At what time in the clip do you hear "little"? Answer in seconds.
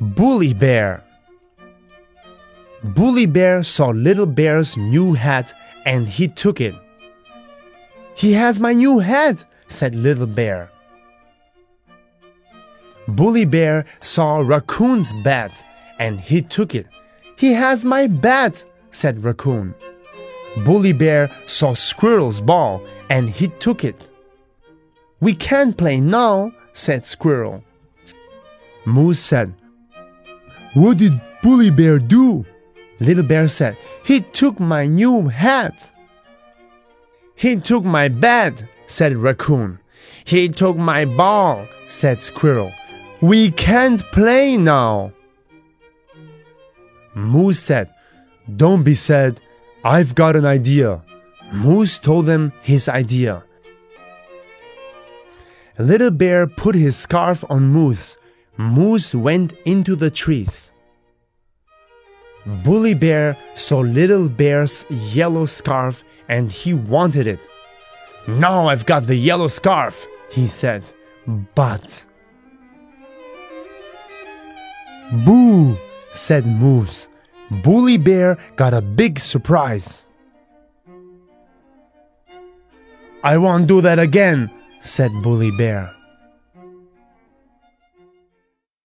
3.88-4.26, 9.96-10.28, 33.00-33.24, 55.76-56.12, 63.80-64.28